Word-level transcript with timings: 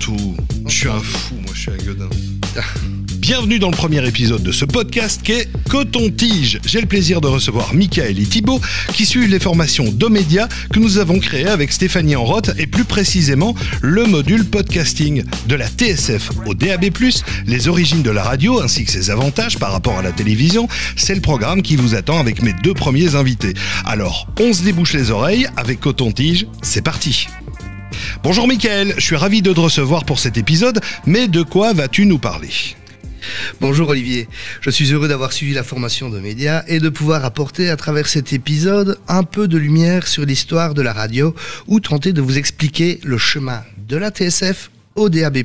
Je 0.00 0.72
suis 0.72 0.88
un 0.88 1.00
fou, 1.00 1.34
moi, 1.42 1.52
je 1.54 1.60
suis 1.60 1.70
un 1.70 1.76
godin. 1.76 2.08
Bienvenue 3.16 3.58
dans 3.58 3.70
le 3.70 3.76
premier 3.76 4.06
épisode 4.06 4.42
de 4.42 4.52
ce 4.52 4.64
podcast 4.64 5.20
qui 5.22 5.32
est 5.32 5.48
Coton-Tige. 5.68 6.60
J'ai 6.64 6.80
le 6.80 6.86
plaisir 6.86 7.20
de 7.20 7.26
recevoir 7.26 7.74
Michael 7.74 8.20
et 8.20 8.24
Thibault 8.24 8.60
qui 8.94 9.04
suivent 9.04 9.28
les 9.28 9.40
formations 9.40 9.90
d'Omédia 9.90 10.48
que 10.72 10.78
nous 10.78 10.98
avons 10.98 11.18
créées 11.18 11.48
avec 11.48 11.72
Stéphanie 11.72 12.14
Enroth 12.14 12.52
et 12.58 12.66
plus 12.66 12.84
précisément 12.84 13.54
le 13.82 14.04
module 14.04 14.44
podcasting 14.44 15.24
de 15.46 15.54
la 15.56 15.66
TSF 15.66 16.30
au 16.46 16.54
DAB+, 16.54 16.86
les 17.46 17.68
origines 17.68 18.02
de 18.02 18.10
la 18.10 18.22
radio 18.22 18.60
ainsi 18.60 18.84
que 18.84 18.92
ses 18.92 19.10
avantages 19.10 19.58
par 19.58 19.72
rapport 19.72 19.98
à 19.98 20.02
la 20.02 20.12
télévision. 20.12 20.68
C'est 20.96 21.14
le 21.14 21.20
programme 21.20 21.60
qui 21.60 21.76
vous 21.76 21.96
attend 21.96 22.20
avec 22.20 22.40
mes 22.40 22.54
deux 22.62 22.74
premiers 22.74 23.16
invités. 23.16 23.54
Alors, 23.84 24.28
on 24.40 24.52
se 24.52 24.62
débouche 24.62 24.94
les 24.94 25.10
oreilles 25.10 25.48
avec 25.56 25.80
Coton-Tige, 25.80 26.46
c'est 26.62 26.82
parti. 26.82 27.26
Bonjour 28.22 28.46
Michael, 28.46 28.94
je 28.96 29.04
suis 29.04 29.16
ravi 29.16 29.42
de 29.42 29.52
te 29.52 29.60
recevoir 29.60 30.04
pour 30.04 30.18
cet 30.18 30.36
épisode, 30.36 30.80
mais 31.06 31.28
de 31.28 31.42
quoi 31.42 31.72
vas-tu 31.72 32.06
nous 32.06 32.18
parler? 32.18 32.50
Bonjour 33.60 33.88
Olivier, 33.88 34.28
je 34.60 34.70
suis 34.70 34.92
heureux 34.92 35.08
d'avoir 35.08 35.32
suivi 35.32 35.52
la 35.52 35.62
formation 35.62 36.08
de 36.08 36.18
médias 36.18 36.62
et 36.68 36.78
de 36.78 36.88
pouvoir 36.88 37.24
apporter 37.24 37.68
à 37.68 37.76
travers 37.76 38.08
cet 38.08 38.32
épisode 38.32 38.98
un 39.08 39.22
peu 39.22 39.48
de 39.48 39.58
lumière 39.58 40.06
sur 40.06 40.24
l'histoire 40.24 40.74
de 40.74 40.82
la 40.82 40.92
radio 40.92 41.34
ou 41.66 41.80
tenter 41.80 42.12
de 42.12 42.20
vous 42.20 42.38
expliquer 42.38 43.00
le 43.02 43.18
chemin 43.18 43.62
de 43.88 43.96
la 43.96 44.10
TSF 44.10 44.70
au 44.94 45.08
DAB+. 45.08 45.38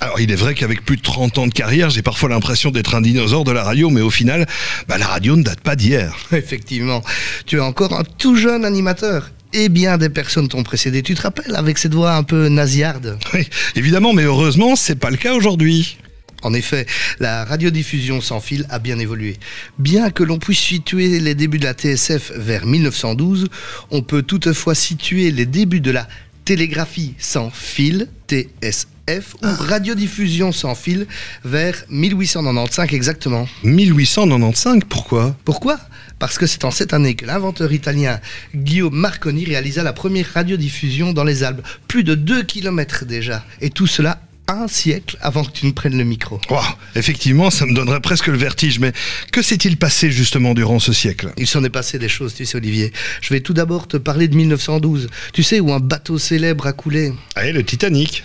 Alors 0.00 0.20
il 0.20 0.30
est 0.30 0.36
vrai 0.36 0.54
qu'avec 0.54 0.84
plus 0.84 0.96
de 0.96 1.02
30 1.02 1.38
ans 1.38 1.46
de 1.46 1.52
carrière, 1.52 1.90
j'ai 1.90 2.02
parfois 2.02 2.28
l'impression 2.28 2.70
d'être 2.70 2.94
un 2.94 3.00
dinosaure 3.00 3.44
de 3.44 3.52
la 3.52 3.64
radio, 3.64 3.90
mais 3.90 4.00
au 4.00 4.10
final, 4.10 4.46
bah, 4.88 4.98
la 4.98 5.06
radio 5.06 5.36
ne 5.36 5.42
date 5.42 5.60
pas 5.60 5.76
d'hier. 5.76 6.16
Effectivement, 6.32 7.02
tu 7.46 7.56
es 7.56 7.60
encore 7.60 7.92
un 7.98 8.04
tout 8.04 8.36
jeune 8.36 8.64
animateur 8.64 9.30
et 9.52 9.68
bien 9.68 9.98
des 9.98 10.08
personnes 10.08 10.48
t'ont 10.48 10.62
précédé. 10.62 11.02
Tu 11.02 11.14
te 11.14 11.22
rappelles 11.22 11.54
avec 11.54 11.78
cette 11.78 11.94
voix 11.94 12.14
un 12.14 12.22
peu 12.22 12.48
nasillarde 12.48 13.18
Oui, 13.34 13.48
évidemment, 13.76 14.12
mais 14.12 14.24
heureusement, 14.24 14.76
c'est 14.76 14.96
pas 14.96 15.10
le 15.10 15.16
cas 15.16 15.34
aujourd'hui. 15.34 15.98
En 16.42 16.54
effet, 16.54 16.86
la 17.20 17.44
radiodiffusion 17.44 18.20
sans 18.20 18.40
fil 18.40 18.66
a 18.68 18.78
bien 18.78 18.98
évolué. 18.98 19.36
Bien 19.78 20.10
que 20.10 20.24
l'on 20.24 20.38
puisse 20.38 20.58
situer 20.58 21.20
les 21.20 21.34
débuts 21.34 21.58
de 21.58 21.64
la 21.64 21.72
TSF 21.72 22.32
vers 22.36 22.66
1912, 22.66 23.48
on 23.90 24.02
peut 24.02 24.22
toutefois 24.22 24.74
situer 24.74 25.30
les 25.30 25.46
débuts 25.46 25.80
de 25.80 25.92
la 25.92 26.08
télégraphie 26.44 27.14
sans 27.18 27.50
fil, 27.50 28.08
TSF, 28.28 28.86
ou 29.10 29.46
radiodiffusion 29.58 30.52
sans 30.52 30.74
fil 30.74 31.06
vers 31.44 31.84
1895 31.88 32.92
exactement. 32.92 33.48
1895, 33.64 34.82
pourquoi? 34.88 35.36
Pourquoi? 35.44 35.78
Parce 36.18 36.38
que 36.38 36.46
c'est 36.46 36.64
en 36.64 36.70
cette 36.70 36.92
année 36.92 37.14
que 37.14 37.26
l'inventeur 37.26 37.72
italien 37.72 38.20
Guillaume 38.54 38.94
Marconi 38.94 39.44
réalisa 39.44 39.82
la 39.82 39.92
première 39.92 40.32
radiodiffusion 40.32 41.12
dans 41.12 41.24
les 41.24 41.42
Alpes. 41.42 41.66
Plus 41.88 42.04
de 42.04 42.14
2 42.14 42.44
km 42.44 43.04
déjà. 43.04 43.44
Et 43.60 43.70
tout 43.70 43.88
cela 43.88 44.20
un 44.54 44.68
siècle 44.68 45.16
avant 45.20 45.44
que 45.44 45.52
tu 45.52 45.66
ne 45.66 45.72
prennes 45.72 45.96
le 45.96 46.04
micro. 46.04 46.40
Wow, 46.50 46.60
effectivement, 46.94 47.50
ça 47.50 47.66
me 47.66 47.74
donnerait 47.74 48.00
presque 48.00 48.28
le 48.28 48.36
vertige, 48.36 48.78
mais 48.78 48.92
que 49.30 49.42
s'est-il 49.42 49.76
passé 49.76 50.10
justement 50.10 50.54
durant 50.54 50.78
ce 50.78 50.92
siècle? 50.92 51.32
Il 51.36 51.46
s'en 51.46 51.64
est 51.64 51.70
passé 51.70 51.98
des 51.98 52.08
choses, 52.08 52.34
tu 52.34 52.44
sais, 52.44 52.56
Olivier. 52.56 52.92
Je 53.20 53.32
vais 53.32 53.40
tout 53.40 53.54
d'abord 53.54 53.88
te 53.88 53.96
parler 53.96 54.28
de 54.28 54.36
1912. 54.36 55.08
Tu 55.32 55.42
sais, 55.42 55.60
où 55.60 55.72
un 55.72 55.80
bateau 55.80 56.18
célèbre 56.18 56.66
a 56.66 56.72
coulé? 56.72 57.12
Ah, 57.34 57.50
le 57.50 57.64
Titanic. 57.64 58.24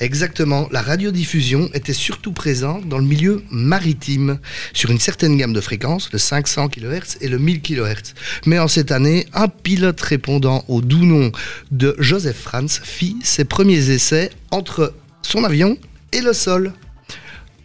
Exactement, 0.00 0.68
la 0.70 0.80
radiodiffusion 0.80 1.70
était 1.74 1.92
surtout 1.92 2.30
présente 2.30 2.88
dans 2.88 2.98
le 2.98 3.04
milieu 3.04 3.42
maritime, 3.50 4.38
sur 4.72 4.90
une 4.90 5.00
certaine 5.00 5.36
gamme 5.36 5.52
de 5.52 5.60
fréquences, 5.60 6.10
le 6.12 6.18
500 6.18 6.68
kHz 6.68 7.16
et 7.20 7.28
le 7.28 7.38
1000 7.38 7.60
kHz. 7.62 8.14
Mais 8.46 8.60
en 8.60 8.68
cette 8.68 8.92
année, 8.92 9.26
un 9.34 9.48
pilote 9.48 10.00
répondant 10.00 10.64
au 10.68 10.82
doux 10.82 11.04
nom 11.04 11.32
de 11.72 11.96
Joseph 11.98 12.38
Franz 12.38 12.80
fit 12.84 13.16
ses 13.24 13.44
premiers 13.44 13.90
essais 13.90 14.30
entre 14.52 14.94
son 15.22 15.44
avion 15.44 15.76
et 16.12 16.20
le 16.20 16.32
sol. 16.32 16.72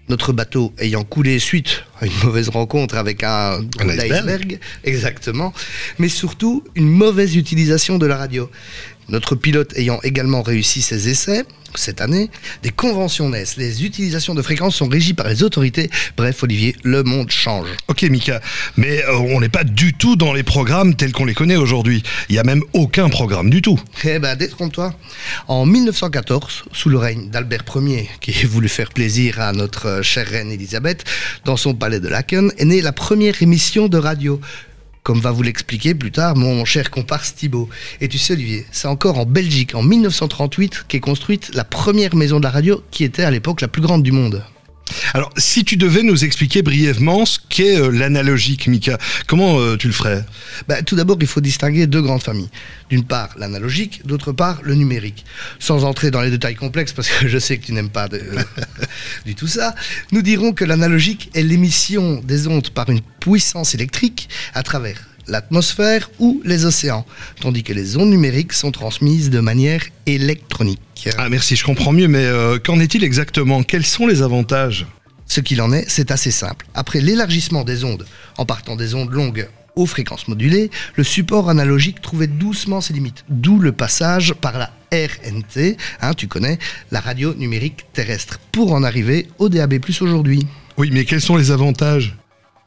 Notre 0.09 0.33
bateau 0.33 0.73
ayant 0.79 1.03
coulé 1.03 1.39
suite 1.39 1.83
une 2.05 2.13
mauvaise 2.23 2.49
rencontre 2.49 2.95
avec 2.95 3.23
un, 3.23 3.59
Un 3.79 3.89
iceberg. 3.89 4.11
iceberg, 4.11 4.59
exactement, 4.83 5.53
mais 5.99 6.09
surtout 6.09 6.63
une 6.75 6.89
mauvaise 6.89 7.35
utilisation 7.35 7.97
de 7.97 8.05
la 8.05 8.17
radio. 8.17 8.49
Notre 9.09 9.35
pilote 9.35 9.73
ayant 9.77 9.99
également 10.03 10.41
réussi 10.41 10.81
ses 10.81 11.09
essais 11.09 11.45
cette 11.75 12.01
année, 12.01 12.29
des 12.61 12.69
conventions 12.69 13.29
naissent, 13.29 13.57
les 13.57 13.85
utilisations 13.85 14.35
de 14.35 14.41
fréquences 14.41 14.75
sont 14.75 14.87
régies 14.87 15.13
par 15.13 15.27
les 15.27 15.43
autorités. 15.43 15.89
Bref, 16.17 16.43
Olivier, 16.43 16.75
le 16.83 17.03
monde 17.03 17.31
change. 17.31 17.67
Ok 17.87 18.03
Mika, 18.03 18.41
mais 18.77 19.03
euh, 19.05 19.17
on 19.17 19.39
n'est 19.39 19.49
pas 19.49 19.63
du 19.63 19.93
tout 19.93 20.15
dans 20.15 20.33
les 20.33 20.43
programmes 20.43 20.95
tels 20.95 21.11
qu'on 21.11 21.25
les 21.25 21.33
connaît 21.33 21.55
aujourd'hui. 21.55 22.03
Il 22.29 22.33
n'y 22.33 22.39
a 22.39 22.43
même 22.43 22.61
aucun 22.73 23.09
programme 23.09 23.49
du 23.49 23.61
tout. 23.61 23.79
Eh 24.03 24.19
ben, 24.19 24.35
détrompe-toi. 24.35 24.93
En 25.47 25.65
1914, 25.65 26.65
sous 26.71 26.89
le 26.89 26.97
règne 26.97 27.29
d'Albert 27.29 27.63
Ier, 27.75 28.09
qui 28.21 28.31
a 28.43 28.47
voulu 28.47 28.69
faire 28.69 28.89
plaisir 28.89 29.39
à 29.39 29.51
notre 29.53 29.87
euh, 29.87 30.01
chère 30.01 30.27
reine 30.27 30.51
Elisabeth, 30.51 31.03
dans 31.45 31.57
son 31.57 31.73
palais 31.73 31.92
de 31.99 32.07
Laken, 32.07 32.51
est 32.57 32.65
née 32.65 32.81
la 32.81 32.91
première 32.91 33.41
émission 33.41 33.87
de 33.87 33.97
radio. 33.97 34.39
Comme 35.03 35.19
va 35.19 35.31
vous 35.31 35.43
l'expliquer 35.43 35.93
plus 35.95 36.11
tard 36.11 36.37
mon 36.37 36.63
cher 36.63 36.89
comparse 36.89 37.35
Thibault. 37.35 37.67
Et 37.99 38.07
tu 38.07 38.17
sais 38.17 38.33
Olivier, 38.33 38.65
c'est 38.71 38.87
encore 38.87 39.17
en 39.19 39.25
Belgique, 39.25 39.75
en 39.75 39.83
1938, 39.83 40.85
qu'est 40.87 41.01
construite 41.01 41.51
la 41.53 41.65
première 41.65 42.15
maison 42.15 42.37
de 42.39 42.43
la 42.45 42.51
radio, 42.51 42.81
qui 42.89 43.03
était 43.03 43.23
à 43.23 43.31
l'époque 43.31 43.59
la 43.59 43.67
plus 43.67 43.81
grande 43.81 44.03
du 44.03 44.13
monde. 44.13 44.43
Alors, 45.13 45.29
si 45.37 45.63
tu 45.63 45.75
devais 45.75 46.03
nous 46.03 46.23
expliquer 46.23 46.61
brièvement 46.61 47.25
ce 47.25 47.39
qu'est 47.49 47.77
euh, 47.79 47.89
l'analogique, 47.89 48.67
Mika, 48.67 48.97
comment 49.27 49.57
euh, 49.59 49.75
tu 49.77 49.87
le 49.87 49.93
ferais? 49.93 50.23
Ben, 50.67 50.83
tout 50.83 50.95
d'abord, 50.95 51.17
il 51.19 51.25
faut 51.27 51.41
distinguer 51.41 51.87
deux 51.87 52.01
grandes 52.01 52.21
familles. 52.21 52.49
D'une 52.89 53.03
part, 53.03 53.29
l'analogique, 53.37 54.01
d'autre 54.05 54.33
part, 54.33 54.59
le 54.61 54.75
numérique. 54.75 55.25
Sans 55.57 55.83
entrer 55.85 56.11
dans 56.11 56.21
les 56.21 56.29
détails 56.29 56.55
complexes, 56.55 56.93
parce 56.93 57.07
que 57.09 57.27
je 57.27 57.37
sais 57.39 57.57
que 57.57 57.65
tu 57.65 57.71
n'aimes 57.73 57.89
pas 57.89 58.07
de- 58.07 58.21
du 59.25 59.35
tout 59.35 59.47
ça, 59.47 59.75
nous 60.11 60.21
dirons 60.21 60.53
que 60.53 60.65
l'analogique 60.65 61.29
est 61.33 61.43
l'émission 61.43 62.21
des 62.23 62.47
ondes 62.47 62.69
par 62.69 62.89
une 62.89 63.01
puissance 63.19 63.75
électrique 63.75 64.29
à 64.53 64.63
travers 64.63 65.07
l'atmosphère 65.27 66.09
ou 66.19 66.41
les 66.43 66.65
océans, 66.65 67.05
tandis 67.39 67.63
que 67.63 67.73
les 67.73 67.97
ondes 67.97 68.09
numériques 68.09 68.53
sont 68.53 68.71
transmises 68.71 69.29
de 69.29 69.39
manière 69.39 69.83
électronique. 70.05 71.09
Ah 71.17 71.29
merci, 71.29 71.55
je 71.55 71.63
comprends 71.63 71.93
mieux, 71.93 72.07
mais 72.07 72.25
euh, 72.25 72.59
qu'en 72.59 72.79
est-il 72.79 73.03
exactement? 73.03 73.63
Quels 73.63 73.85
sont 73.85 74.07
les 74.07 74.21
avantages? 74.21 74.85
Ce 75.25 75.39
qu'il 75.39 75.61
en 75.61 75.71
est, 75.71 75.85
c'est 75.87 76.11
assez 76.11 76.31
simple. 76.31 76.65
Après 76.73 76.99
l'élargissement 76.99 77.63
des 77.63 77.83
ondes, 77.83 78.05
en 78.37 78.45
partant 78.45 78.75
des 78.75 78.93
ondes 78.95 79.11
longues 79.11 79.47
aux 79.75 79.85
fréquences 79.85 80.27
modulées, 80.27 80.69
le 80.95 81.03
support 81.03 81.49
analogique 81.49 82.01
trouvait 82.01 82.27
doucement 82.27 82.81
ses 82.81 82.93
limites, 82.93 83.25
d'où 83.29 83.59
le 83.59 83.71
passage 83.71 84.33
par 84.33 84.57
la 84.57 84.71
RNT, 84.93 85.77
hein, 86.01 86.13
tu 86.13 86.27
connais, 86.27 86.59
la 86.91 86.99
radio 86.99 87.33
numérique 87.33 87.85
terrestre, 87.93 88.39
pour 88.51 88.73
en 88.73 88.83
arriver 88.83 89.27
au 89.39 89.49
DAB+, 89.49 89.79
aujourd'hui. 90.01 90.45
Oui, 90.77 90.89
mais 90.91 91.05
quels 91.05 91.21
sont 91.21 91.35
les 91.35 91.51
avantages? 91.51 92.15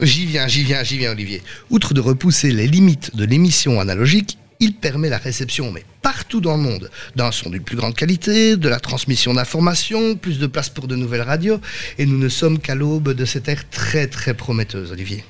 J'y 0.00 0.26
viens, 0.26 0.48
j'y 0.48 0.64
viens, 0.64 0.82
j'y 0.82 0.98
viens, 0.98 1.12
Olivier. 1.12 1.42
Outre 1.70 1.94
de 1.94 2.00
repousser 2.00 2.50
les 2.50 2.66
limites 2.66 3.16
de 3.16 3.24
l'émission 3.24 3.80
analogique, 3.80 4.38
il 4.60 4.74
permet 4.74 5.08
la 5.08 5.18
réception, 5.18 5.70
mais 5.70 5.84
partout 6.02 6.40
dans 6.40 6.56
le 6.56 6.62
monde, 6.62 6.90
d'un 7.14 7.30
son 7.30 7.50
d'une 7.50 7.62
plus 7.62 7.76
grande 7.76 7.94
qualité, 7.94 8.56
de 8.56 8.68
la 8.68 8.80
transmission 8.80 9.34
d'informations, 9.34 10.16
plus 10.16 10.38
de 10.38 10.46
place 10.46 10.68
pour 10.68 10.88
de 10.88 10.96
nouvelles 10.96 11.22
radios, 11.22 11.60
et 11.98 12.06
nous 12.06 12.18
ne 12.18 12.28
sommes 12.28 12.58
qu'à 12.58 12.74
l'aube 12.74 13.12
de 13.12 13.24
cette 13.24 13.48
ère 13.48 13.68
très 13.70 14.06
très 14.06 14.34
prometteuse, 14.34 14.92
Olivier. 14.92 15.24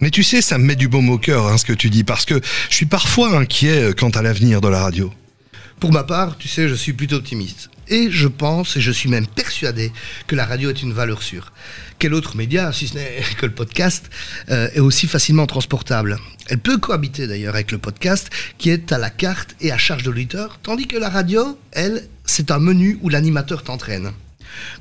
Mais 0.00 0.10
tu 0.10 0.22
sais, 0.22 0.40
ça 0.42 0.58
me 0.58 0.64
met 0.64 0.76
du 0.76 0.88
baume 0.88 1.10
au 1.10 1.18
cœur, 1.18 1.46
hein, 1.46 1.58
ce 1.58 1.64
que 1.64 1.72
tu 1.72 1.90
dis, 1.90 2.04
parce 2.04 2.24
que 2.24 2.40
je 2.70 2.74
suis 2.74 2.86
parfois 2.86 3.36
inquiet 3.36 3.82
euh, 3.82 3.92
quant 3.92 4.10
à 4.10 4.22
l'avenir 4.22 4.60
de 4.60 4.68
la 4.68 4.80
radio. 4.80 5.12
Pour 5.80 5.92
ma 5.92 6.02
part, 6.02 6.36
tu 6.38 6.48
sais, 6.48 6.68
je 6.68 6.74
suis 6.74 6.92
plutôt 6.92 7.16
optimiste. 7.16 7.70
Et 7.86 8.10
je 8.10 8.26
pense, 8.28 8.76
et 8.76 8.80
je 8.80 8.90
suis 8.90 9.08
même 9.08 9.26
persuadé, 9.26 9.92
que 10.26 10.34
la 10.34 10.44
radio 10.44 10.70
est 10.70 10.82
une 10.82 10.92
valeur 10.92 11.22
sûre. 11.22 11.52
Quel 11.98 12.14
autre 12.14 12.36
média, 12.36 12.72
si 12.72 12.88
ce 12.88 12.94
n'est 12.94 13.22
que 13.38 13.46
le 13.46 13.52
podcast, 13.52 14.10
euh, 14.50 14.68
est 14.74 14.80
aussi 14.80 15.06
facilement 15.06 15.46
transportable? 15.46 16.18
Elle 16.48 16.58
peut 16.58 16.78
cohabiter 16.78 17.26
d'ailleurs 17.26 17.54
avec 17.54 17.70
le 17.70 17.78
podcast, 17.78 18.28
qui 18.58 18.70
est 18.70 18.92
à 18.92 18.98
la 18.98 19.10
carte 19.10 19.54
et 19.60 19.70
à 19.70 19.78
charge 19.78 20.02
de 20.02 20.10
l'auditeur, 20.10 20.58
tandis 20.62 20.86
que 20.86 20.96
la 20.96 21.08
radio, 21.08 21.58
elle, 21.72 22.08
c'est 22.24 22.50
un 22.50 22.58
menu 22.58 22.98
où 23.02 23.08
l'animateur 23.08 23.62
t'entraîne. 23.62 24.12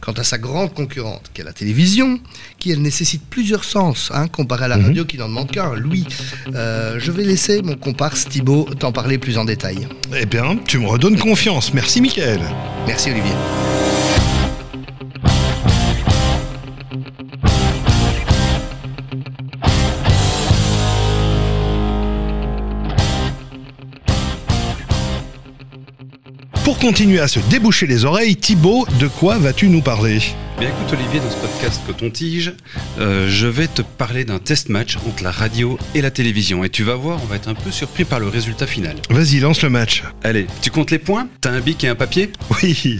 Quant 0.02 0.14
à 0.14 0.24
sa 0.24 0.38
grande 0.38 0.74
concurrente, 0.74 1.30
qui 1.34 1.42
est 1.42 1.44
la 1.44 1.54
télévision, 1.54 2.20
qui 2.60 2.72
elle 2.72 2.82
nécessite 2.82 3.24
plusieurs 3.30 3.64
sens, 3.64 4.12
hein, 4.14 4.28
comparé 4.28 4.66
à 4.66 4.68
la 4.68 4.78
radio 4.78 5.06
qui 5.06 5.18
n'en 5.18 5.28
demande 5.28 5.52
qu'un, 5.52 5.74
Louis. 5.76 6.06
Euh, 6.54 7.00
je 7.00 7.12
vais 7.12 7.24
laisser 7.24 7.62
mon 7.62 7.76
comparse 7.76 8.26
Thibaut 8.26 8.68
t'en 8.80 8.92
parler 8.92 9.18
plus 9.18 9.38
en 9.38 9.46
détail. 9.46 9.88
Eh 10.16 10.26
bien, 10.26 10.58
tu 10.66 10.80
me 10.80 10.88
redonnes 10.88 11.20
confiance. 11.20 11.74
Merci, 11.74 12.02
Michael. 12.02 12.42
Merci 12.86 13.12
Olivier. 13.12 13.34
Pour 26.68 26.80
continuer 26.80 27.22
à 27.22 27.30
se 27.30 27.40
déboucher 27.40 27.88
les 27.88 28.04
oreilles, 28.04 28.36
Thibaut, 28.36 28.86
de 29.00 29.08
quoi 29.08 29.38
vas-tu 29.38 29.70
nous 29.70 29.82
parler? 29.82 30.20
Bien 30.60 30.68
écoute 30.68 30.92
Olivier, 30.92 31.22
dans 31.22 31.32
ce 31.32 31.38
podcast 31.38 31.82
Coton-Tige, 31.88 32.56
euh, 33.00 33.30
je 33.30 33.48
vais 33.48 33.68
te 33.68 33.82
parler 33.82 34.26
d'un 34.26 34.40
test 34.40 34.68
match 34.68 34.98
entre 35.08 35.24
la 35.24 35.32
radio 35.32 35.80
et 35.96 36.02
la 36.02 36.12
télévision. 36.12 36.66
Et 36.66 36.70
tu 36.70 36.84
vas 36.84 36.96
voir, 36.96 37.22
on 37.24 37.26
va 37.26 37.38
être 37.38 37.48
un 37.48 37.54
peu 37.56 37.72
surpris 37.72 38.04
par 38.04 38.20
le 38.20 38.28
résultat 38.28 38.68
final. 38.68 38.98
Vas-y, 39.10 39.40
lance 39.40 39.62
le 39.62 39.70
match. 39.70 40.04
Allez, 40.26 40.46
tu 40.62 40.70
comptes 40.70 40.92
les 40.92 41.00
points? 41.00 41.30
T'as 41.40 41.52
un 41.52 41.62
bic 41.62 41.86
et 41.86 41.88
un 41.88 41.96
papier? 41.96 42.34
Oui. 42.62 43.00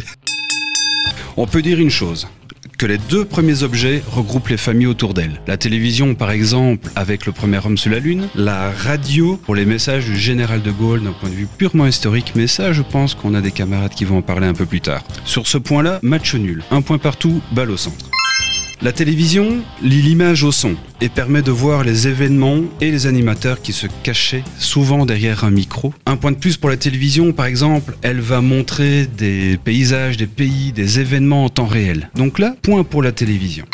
On 1.36 1.46
peut 1.46 1.62
dire 1.62 1.78
une 1.78 1.92
chose, 1.92 2.30
que 2.78 2.86
les 2.86 2.98
deux 2.98 3.26
premiers 3.26 3.64
objets 3.64 4.04
regroupent 4.08 4.50
les 4.50 4.58
familles 4.58 4.88
autour 4.88 5.14
d'elle. 5.14 5.42
La 5.48 5.58
télévision, 5.58 6.14
par 6.16 6.32
exemple, 6.32 6.90
avec 6.96 7.26
le 7.26 7.32
premier 7.32 7.60
homme 7.66 7.78
sur 7.78 7.92
la 7.92 8.00
Lune. 8.00 8.28
La 8.36 8.72
radio 8.72 9.38
pour 9.38 9.56
les 9.56 9.66
messages 9.66 10.06
du 10.06 10.18
général 10.18 10.62
de 10.62 10.72
Gaulle 10.72 11.04
d'un 11.04 11.12
point 11.12 11.30
de 11.30 11.36
vue 11.36 11.48
purement 11.58 11.88
historique. 11.88 12.34
Mais 12.36 12.48
ça, 12.48 12.74
je 12.74 12.84
pense 12.84 13.16
qu'on 13.16 13.34
a 13.34 13.42
des 13.42 13.52
camarades 13.52 13.94
qui 13.94 14.06
vont 14.06 14.18
en 14.18 14.22
parler 14.22 14.48
un 14.48 14.54
peu 14.54 14.66
plus 14.66 14.82
tard. 14.82 15.04
Sur 15.26 15.48
ce 15.48 15.58
point-là, 15.58 16.00
match 16.04 16.36
nul. 16.36 16.64
Un 16.70 16.82
point 16.82 17.00
partout, 17.00 17.42
balle 17.52 17.72
au 17.72 17.78
centre. 17.78 18.10
La 18.80 18.92
télévision 18.92 19.64
lie 19.82 20.04
l'image 20.04 20.44
au 20.44 20.52
son 20.52 20.76
et 21.02 21.10
permet 21.10 21.42
de 21.42 21.50
voir 21.50 21.84
les 21.84 22.08
événements 22.08 22.62
et 22.80 22.92
les 22.92 23.08
animateurs 23.08 23.64
qui 23.64 23.74
se 23.74 23.88
cachaient 24.04 24.44
souvent 24.60 25.08
derrière 25.08 25.44
un 25.44 25.50
micro. 25.50 25.96
Un 26.06 26.16
point 26.16 26.32
de 26.32 26.38
plus 26.38 26.58
pour 26.58 26.70
la 26.70 26.78
télévision, 26.78 27.34
par 27.34 27.48
exemple, 27.48 27.98
elle 28.04 28.20
va 28.20 28.42
montrer 28.42 29.08
des 29.08 29.58
paysages, 29.58 30.18
des 30.18 30.28
pays, 30.28 30.74
des 30.74 31.00
événements 31.00 31.46
en 31.46 31.50
temps 31.50 31.66
réel. 31.66 32.12
Donc 32.14 32.38
là, 32.38 32.56
point 32.62 32.84
pour 32.84 33.02
la 33.02 33.12
télévision. 33.12 33.66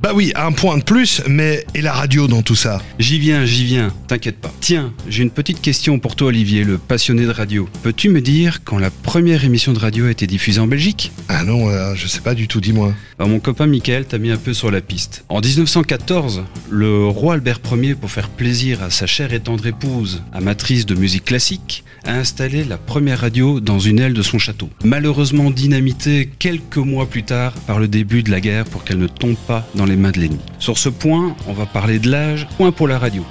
Bah 0.00 0.10
oui, 0.12 0.32
un 0.34 0.50
point 0.50 0.76
de 0.76 0.82
plus, 0.82 1.22
mais 1.28 1.64
et 1.72 1.80
la 1.80 1.92
radio 1.92 2.26
dans 2.26 2.42
tout 2.42 2.56
ça 2.56 2.82
J'y 2.98 3.20
viens, 3.20 3.46
j'y 3.46 3.64
viens, 3.64 3.92
t'inquiète 4.08 4.38
pas. 4.38 4.52
Tiens, 4.60 4.92
j'ai 5.08 5.22
une 5.22 5.30
petite 5.30 5.60
question 5.60 6.00
pour 6.00 6.16
toi 6.16 6.28
Olivier, 6.28 6.64
le 6.64 6.78
passionné 6.78 7.22
de 7.24 7.30
radio. 7.30 7.68
Peux-tu 7.84 8.08
me 8.08 8.20
dire 8.20 8.64
quand 8.64 8.78
la 8.78 8.90
première 8.90 9.44
émission 9.44 9.72
de 9.72 9.78
radio 9.78 10.06
a 10.06 10.10
été 10.10 10.26
diffusée 10.26 10.60
en 10.60 10.66
Belgique? 10.66 11.12
Ah 11.28 11.44
non, 11.44 11.68
euh, 11.68 11.94
je 11.94 12.08
sais 12.08 12.20
pas 12.20 12.34
du 12.34 12.48
tout, 12.48 12.60
dis-moi. 12.60 12.92
Bah, 13.20 13.26
mon 13.26 13.38
copain 13.38 13.66
Michael 13.66 14.04
t'a 14.04 14.18
mis 14.18 14.32
un 14.32 14.36
peu 14.36 14.52
sur 14.52 14.72
la 14.72 14.80
piste. 14.80 15.24
En 15.28 15.40
1914, 15.40 16.42
le 16.70 17.06
roi 17.06 17.34
Albert 17.34 17.60
Ier, 17.72 17.94
pour 17.94 18.10
faire 18.10 18.30
plaisir 18.30 18.82
à 18.82 18.90
sa 18.90 19.06
chère 19.06 19.32
et 19.32 19.40
tendre 19.40 19.64
épouse, 19.64 20.22
amatrice 20.32 20.86
de 20.86 20.96
musique 20.96 21.24
classique, 21.24 21.83
a 22.04 22.14
installé 22.14 22.64
la 22.64 22.78
première 22.78 23.20
radio 23.20 23.60
dans 23.60 23.78
une 23.78 23.98
aile 23.98 24.14
de 24.14 24.22
son 24.22 24.38
château. 24.38 24.68
Malheureusement 24.84 25.50
dynamitée 25.50 26.30
quelques 26.38 26.76
mois 26.76 27.06
plus 27.06 27.22
tard 27.22 27.52
par 27.66 27.78
le 27.78 27.88
début 27.88 28.22
de 28.22 28.30
la 28.30 28.40
guerre 28.40 28.64
pour 28.64 28.84
qu'elle 28.84 28.98
ne 28.98 29.06
tombe 29.06 29.36
pas 29.36 29.66
dans 29.74 29.84
les 29.84 29.96
mains 29.96 30.10
de 30.10 30.20
l'ennemi. 30.20 30.40
Sur 30.58 30.78
ce 30.78 30.88
point, 30.88 31.36
on 31.46 31.52
va 31.52 31.66
parler 31.66 31.98
de 31.98 32.10
l'âge, 32.10 32.46
point 32.56 32.72
pour 32.72 32.88
la 32.88 32.98
radio. 32.98 33.24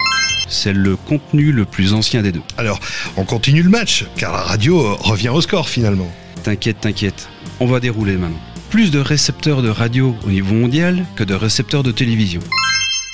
C'est 0.48 0.74
le 0.74 0.96
contenu 0.96 1.52
le 1.52 1.66
plus 1.66 1.94
ancien 1.94 2.22
des 2.22 2.32
deux. 2.32 2.42
Alors, 2.58 2.80
on 3.18 3.26
continue 3.26 3.64
le 3.64 3.70
match, 3.70 4.06
car 4.18 4.32
la 4.32 4.42
radio 4.42 4.80
euh, 4.80 4.94
revient 5.00 5.30
au 5.30 5.42
score 5.42 5.70
finalement. 5.70 6.12
T'inquiète, 6.44 6.82
t'inquiète, 6.82 7.30
on 7.60 7.66
va 7.66 7.80
dérouler 7.80 8.18
maintenant. 8.18 8.40
Plus 8.70 8.92
de 8.92 9.00
récepteurs 9.00 9.62
de 9.62 9.70
radio 9.70 10.16
au 10.26 10.30
niveau 10.30 10.54
mondial 10.54 11.06
que 11.16 11.24
de 11.24 11.34
récepteurs 11.34 11.84
de 11.84 11.92
télévision. 11.92 12.42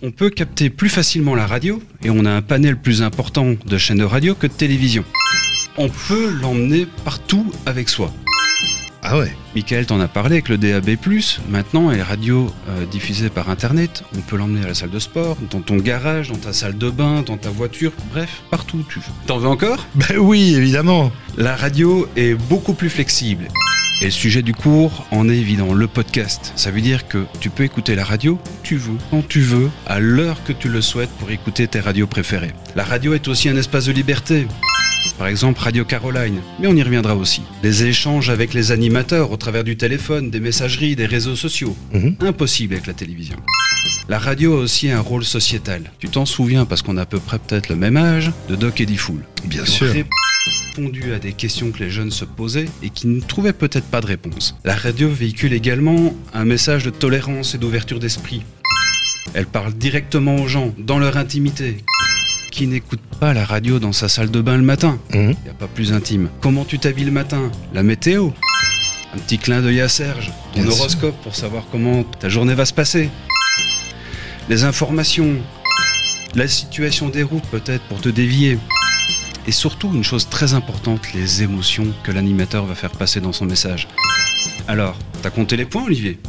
On 0.01 0.11
peut 0.11 0.29
capter 0.29 0.69
plus 0.69 0.87
facilement 0.87 1.35
la 1.35 1.45
radio 1.45 1.81
et 2.03 2.09
on 2.09 2.23
a 2.23 2.31
un 2.31 2.41
panel 2.41 2.77
plus 2.77 3.01
important 3.01 3.55
de 3.65 3.77
chaînes 3.77 3.97
de 3.97 4.05
radio 4.05 4.33
que 4.33 4.47
de 4.47 4.53
télévision. 4.53 5.03
On 5.77 5.89
peut 5.89 6.29
l'emmener 6.41 6.87
partout 7.03 7.51
avec 7.65 7.89
soi. 7.89 8.11
Ah 9.01 9.17
ouais 9.17 9.33
Michael 9.55 9.85
t'en 9.85 9.99
a 9.99 10.07
parlé 10.07 10.35
avec 10.35 10.49
le 10.49 10.57
DAB+, 10.57 10.89
maintenant 11.49 11.89
et 11.89 11.95
les 11.95 12.01
radios 12.01 12.53
euh, 12.67 12.85
diffusées 12.85 13.29
par 13.29 13.49
internet, 13.49 14.03
on 14.15 14.19
peut 14.19 14.35
l'emmener 14.35 14.65
à 14.65 14.67
la 14.67 14.73
salle 14.73 14.89
de 14.89 14.99
sport, 14.99 15.37
dans 15.49 15.61
ton 15.61 15.77
garage, 15.77 16.29
dans 16.29 16.37
ta 16.37 16.53
salle 16.53 16.77
de 16.77 16.89
bain, 16.89 17.23
dans 17.25 17.37
ta 17.37 17.49
voiture, 17.49 17.91
bref, 18.11 18.41
partout 18.51 18.77
où 18.77 18.83
tu 18.83 18.99
veux. 18.99 19.05
T'en 19.25 19.37
veux 19.37 19.47
encore? 19.47 19.87
Ben 19.95 20.17
oui, 20.17 20.53
évidemment 20.55 21.11
La 21.37 21.55
radio 21.55 22.07
est 22.17 22.35
beaucoup 22.35 22.73
plus 22.73 22.89
flexible. 22.89 23.47
Et 24.01 24.05
le 24.05 24.11
sujet 24.11 24.41
du 24.41 24.53
cours 24.53 25.05
en 25.11 25.27
est 25.27 25.35
évident, 25.35 25.73
le 25.73 25.87
podcast. 25.87 26.53
Ça 26.55 26.71
veut 26.71 26.79
dire 26.79 27.07
que 27.07 27.25
tu 27.41 27.49
peux 27.49 27.63
écouter 27.63 27.95
la 27.95 28.05
radio 28.05 28.33
où 28.33 28.63
tu 28.63 28.77
veux, 28.77 28.97
quand 29.11 29.27
tu 29.27 29.41
veux, 29.41 29.69
à 29.87 29.99
l'heure 29.99 30.41
que 30.45 30.53
tu 30.53 30.69
le 30.69 30.81
souhaites 30.81 31.09
pour 31.19 31.31
écouter 31.31 31.67
tes 31.67 31.81
radios 31.81 32.07
préférées. 32.07 32.53
La 32.75 32.85
radio 32.85 33.13
est 33.13 33.27
aussi 33.27 33.49
un 33.49 33.57
espace 33.57 33.87
de 33.87 33.91
liberté. 33.91 34.47
Par 35.17 35.27
exemple 35.27 35.59
Radio 35.59 35.83
Caroline, 35.85 36.41
mais 36.59 36.67
on 36.67 36.75
y 36.75 36.83
reviendra 36.83 37.15
aussi. 37.15 37.41
Des 37.61 37.85
échanges 37.85 38.29
avec 38.29 38.53
les 38.53 38.71
animateurs 38.71 39.31
au 39.31 39.37
travers 39.37 39.63
du 39.63 39.77
téléphone, 39.77 40.29
des 40.29 40.39
messageries, 40.39 40.95
des 40.95 41.05
réseaux 41.05 41.35
sociaux. 41.35 41.75
Mhm. 41.93 42.15
Impossible 42.21 42.73
avec 42.75 42.87
la 42.87 42.93
télévision. 42.93 43.37
La 44.07 44.17
radio 44.17 44.57
a 44.57 44.61
aussi 44.61 44.89
un 44.89 45.01
rôle 45.01 45.23
sociétal. 45.23 45.91
Tu 45.99 46.09
t'en 46.09 46.25
souviens 46.25 46.65
parce 46.65 46.81
qu'on 46.81 46.97
a 46.97 47.01
à 47.01 47.05
peu 47.05 47.19
près 47.19 47.37
peut-être 47.39 47.69
le 47.69 47.75
même 47.75 47.97
âge 47.97 48.31
de 48.49 48.55
Doc 48.55 48.81
Eddie 48.81 48.97
Fool. 48.97 49.23
Bien 49.45 49.65
sûr. 49.65 49.91
répondu 49.91 51.13
à 51.13 51.19
des 51.19 51.33
questions 51.33 51.71
que 51.71 51.79
les 51.79 51.89
jeunes 51.89 52.11
se 52.11 52.25
posaient 52.25 52.69
et 52.81 52.89
qui 52.89 53.07
ne 53.07 53.19
trouvaient 53.21 53.53
peut-être 53.53 53.85
pas 53.85 54.01
de 54.01 54.07
réponse. 54.07 54.55
La 54.63 54.75
radio 54.75 55.09
véhicule 55.09 55.53
également 55.53 56.15
un 56.33 56.45
message 56.45 56.85
de 56.85 56.89
tolérance 56.89 57.53
et 57.53 57.57
d'ouverture 57.57 57.99
d'esprit. 57.99 58.43
Elle 59.33 59.45
parle 59.45 59.73
directement 59.73 60.37
aux 60.37 60.47
gens, 60.47 60.73
dans 60.77 60.97
leur 60.97 61.17
intimité. 61.17 61.77
Qui 62.51 62.67
n'écoute 62.67 62.99
pas 63.19 63.33
la 63.33 63.45
radio 63.45 63.79
dans 63.79 63.93
sa 63.93 64.09
salle 64.09 64.31
de 64.31 64.41
bain 64.41 64.57
le 64.57 64.63
matin 64.63 64.97
Mhm. 65.13 65.35
Il 65.39 65.43
n'y 65.43 65.49
a 65.49 65.53
pas 65.53 65.67
plus 65.67 65.93
intime. 65.93 66.29
Comment 66.41 66.65
tu 66.65 66.79
t'habilles 66.79 67.05
le 67.05 67.11
matin? 67.11 67.51
La 67.73 67.83
météo? 67.83 68.29
Un 69.13 69.17
petit 69.19 69.37
clin 69.37 69.61
d'œil 69.61 69.81
à 69.81 69.87
Serge, 69.89 70.31
ton 70.53 70.61
Bien 70.61 70.71
sûr. 70.71 70.79
horoscope 70.81 71.15
pour 71.23 71.35
savoir 71.35 71.63
comment 71.71 72.03
ta 72.03 72.29
journée 72.29 72.53
va 72.55 72.65
se 72.65 72.73
passer. 72.73 73.09
Les 74.49 74.63
informations, 74.65 75.35
la 76.35 76.47
situation 76.47 77.09
des 77.09 77.23
routes 77.23 77.45
peut-être 77.49 77.83
pour 77.85 78.01
te 78.01 78.09
dévier. 78.09 78.57
Et 79.47 79.51
surtout, 79.51 79.91
une 79.93 80.03
chose 80.03 80.27
très 80.29 80.53
importante, 80.53 81.01
les 81.13 81.41
émotions 81.43 81.87
que 82.03 82.11
l'animateur 82.11 82.65
va 82.65 82.75
faire 82.75 82.91
passer 82.91 83.19
dans 83.19 83.31
son 83.33 83.45
message. 83.45 83.87
Alors, 84.67 84.95
t'as 85.23 85.29
compté 85.31 85.55
les 85.57 85.65
points, 85.65 85.85
Olivier? 85.85 86.19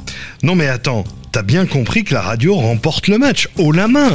Non 0.42 0.54
mais 0.54 0.68
attends, 0.68 1.04
t'as 1.32 1.42
bien 1.42 1.66
compris 1.66 2.04
que 2.04 2.14
la 2.14 2.22
radio 2.22 2.54
remporte 2.54 3.08
le 3.08 3.18
match, 3.18 3.48
haut 3.58 3.72
la 3.72 3.88
main. 3.88 4.10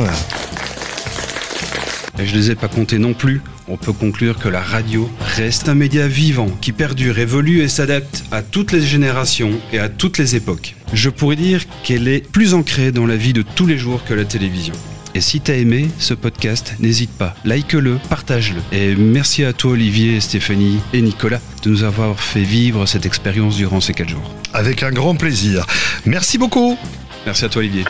Et 2.20 2.26
je 2.26 2.36
les 2.36 2.52
ai 2.52 2.56
pas 2.56 2.68
comptés 2.68 2.98
non 2.98 3.14
plus. 3.14 3.42
On 3.68 3.78
peut 3.78 3.94
conclure 3.94 4.38
que 4.38 4.48
la 4.48 4.62
radio 4.62 5.10
reste 5.36 5.70
un 5.70 5.76
média 5.76 6.08
vivant 6.08 6.50
qui 6.62 6.72
perdure, 6.72 7.20
évolue 7.20 7.62
et 7.62 7.68
s'adapte 7.68 8.24
à 8.32 8.42
toutes 8.42 8.72
les 8.72 8.82
générations 8.82 9.52
et 9.74 9.80
à 9.80 9.90
toutes 9.90 10.18
les 10.18 10.36
époques. 10.36 10.76
Je 10.94 11.10
pourrais 11.10 11.36
dire 11.36 11.64
qu'elle 11.84 12.08
est 12.08 12.30
plus 12.32 12.54
ancrée 12.54 12.92
dans 12.92 13.06
la 13.06 13.18
vie 13.18 13.34
de 13.34 13.42
tous 13.42 13.66
les 13.66 13.78
jours 13.78 14.04
que 14.06 14.14
la 14.14 14.26
télévision. 14.26 14.74
Et 15.16 15.22
si 15.22 15.40
t'as 15.40 15.56
aimé 15.56 15.88
ce 15.98 16.14
podcast, 16.14 16.76
n'hésite 16.80 17.12
pas, 17.12 17.36
like-le, 17.46 18.00
partage-le. 18.10 18.60
Et 18.78 18.96
merci 18.96 19.46
à 19.46 19.54
toi 19.54 19.72
Olivier, 19.72 20.20
Stéphanie 20.20 20.80
et 20.92 21.02
Nicolas 21.02 21.40
de 21.64 21.70
nous 21.70 21.84
avoir 21.84 22.20
fait 22.20 22.44
vivre 22.44 22.86
cette 22.86 23.06
expérience 23.06 23.56
durant 23.56 23.80
ces 23.80 23.94
4 23.94 24.10
jours. 24.10 24.36
Avec 24.54 24.84
un 24.84 24.92
grand 24.92 25.16
plaisir. 25.16 25.66
Merci 26.06 26.38
beaucoup 26.38 26.78
Merci 27.26 27.46
à 27.46 27.50
toi 27.50 27.62
Olivier. 27.62 27.86